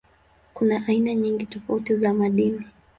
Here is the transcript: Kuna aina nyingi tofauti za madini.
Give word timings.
Kuna 0.53 0.83
aina 0.87 1.13
nyingi 1.13 1.45
tofauti 1.45 1.95
za 1.95 2.13
madini. 2.13 2.65